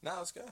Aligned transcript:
Now 0.00 0.18
let's 0.18 0.30
go. 0.30 0.42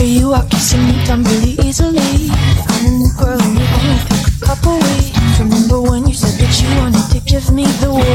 You 0.00 0.32
are 0.32 0.46
kissing 0.46 0.86
me 0.86 1.04
down 1.04 1.24
really 1.24 1.58
easily. 1.66 2.30
I'm 2.30 2.86
a 2.86 2.90
new 2.90 3.10
girl 3.18 3.42
and 3.42 3.58
you 3.58 3.66
only 3.66 3.98
took 4.06 4.30
a 4.30 4.46
couple 4.46 4.78
weeks. 4.78 5.40
Remember 5.40 5.80
when 5.82 6.06
you 6.06 6.14
said 6.14 6.38
that 6.38 6.54
you 6.62 6.70
wanted 6.78 7.02
to 7.12 7.20
give 7.26 7.50
me 7.50 7.66
the 7.82 7.90
world? 7.90 8.06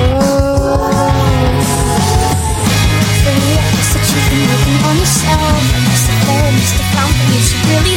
Baby, 3.19 3.51
I 3.51 3.67
guess 3.75 3.89
that 3.99 4.05
you've 4.07 4.27
been 4.31 4.47
working 4.47 4.79
on 4.79 4.95
yourself. 4.95 5.59
I 5.59 5.79
guess 5.91 6.07
that 6.07 6.55
Mr. 6.55 6.79
the 6.79 6.85
fountain 6.95 7.27
you 7.35 7.41
should 7.43 7.65
really 7.67 7.94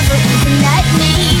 never 0.00 0.14
even 0.14 0.62
like 0.62 0.86
me. 0.98 1.37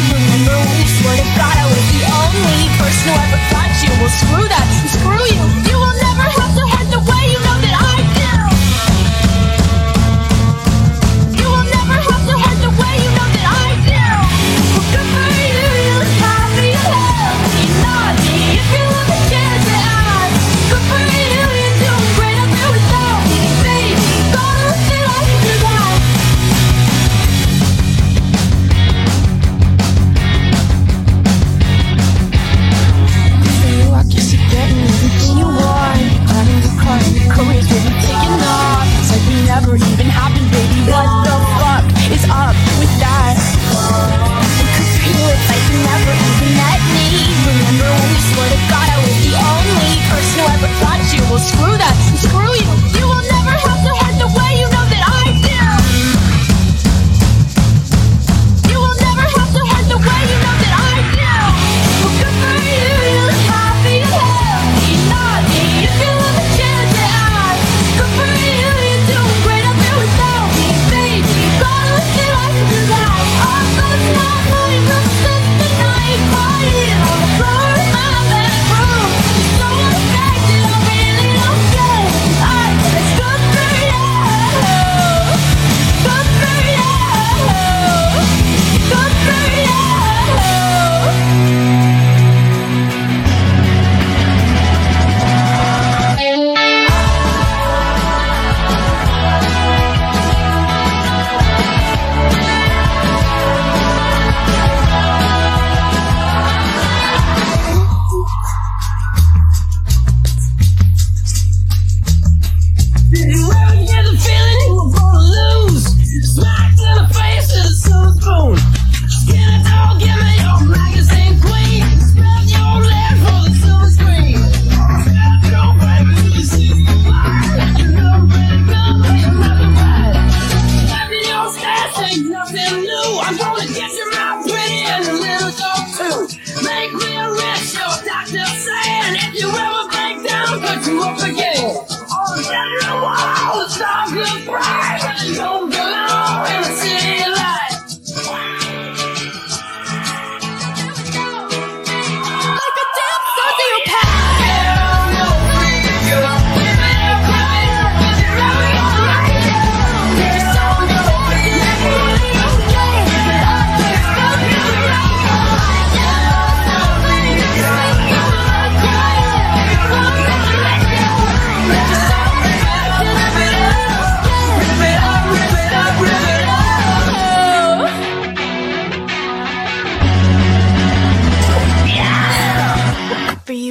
together. 141.18 141.47